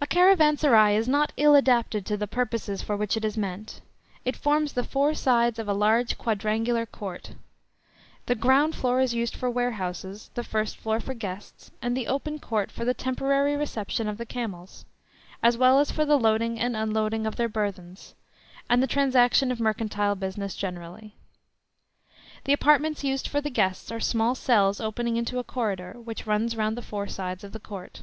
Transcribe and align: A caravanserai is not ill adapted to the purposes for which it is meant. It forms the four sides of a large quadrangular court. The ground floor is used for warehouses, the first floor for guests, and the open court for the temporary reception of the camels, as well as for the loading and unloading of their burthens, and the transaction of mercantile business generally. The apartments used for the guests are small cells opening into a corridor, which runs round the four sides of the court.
A 0.00 0.06
caravanserai 0.06 0.94
is 0.94 1.08
not 1.08 1.32
ill 1.36 1.56
adapted 1.56 2.06
to 2.06 2.16
the 2.16 2.28
purposes 2.28 2.80
for 2.80 2.96
which 2.96 3.16
it 3.16 3.24
is 3.24 3.36
meant. 3.36 3.80
It 4.24 4.36
forms 4.36 4.74
the 4.74 4.84
four 4.84 5.14
sides 5.14 5.58
of 5.58 5.66
a 5.66 5.74
large 5.74 6.16
quadrangular 6.16 6.86
court. 6.86 7.32
The 8.26 8.36
ground 8.36 8.76
floor 8.76 9.00
is 9.00 9.14
used 9.14 9.34
for 9.34 9.50
warehouses, 9.50 10.30
the 10.34 10.44
first 10.44 10.76
floor 10.76 11.00
for 11.00 11.12
guests, 11.12 11.72
and 11.82 11.96
the 11.96 12.06
open 12.06 12.38
court 12.38 12.70
for 12.70 12.84
the 12.84 12.94
temporary 12.94 13.56
reception 13.56 14.06
of 14.06 14.16
the 14.16 14.26
camels, 14.26 14.84
as 15.42 15.58
well 15.58 15.80
as 15.80 15.90
for 15.90 16.04
the 16.04 16.20
loading 16.20 16.60
and 16.60 16.76
unloading 16.76 17.26
of 17.26 17.34
their 17.34 17.48
burthens, 17.48 18.14
and 18.70 18.80
the 18.80 18.86
transaction 18.86 19.50
of 19.50 19.58
mercantile 19.58 20.14
business 20.14 20.54
generally. 20.54 21.16
The 22.44 22.52
apartments 22.52 23.02
used 23.02 23.26
for 23.26 23.40
the 23.40 23.50
guests 23.50 23.90
are 23.90 23.98
small 23.98 24.36
cells 24.36 24.80
opening 24.80 25.16
into 25.16 25.40
a 25.40 25.42
corridor, 25.42 25.94
which 25.94 26.28
runs 26.28 26.56
round 26.56 26.76
the 26.76 26.80
four 26.80 27.08
sides 27.08 27.42
of 27.42 27.50
the 27.50 27.58
court. 27.58 28.02